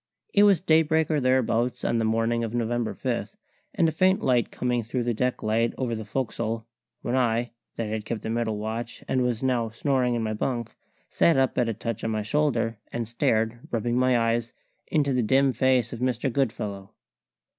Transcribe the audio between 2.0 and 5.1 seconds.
morning of November 5 and a faint light coming through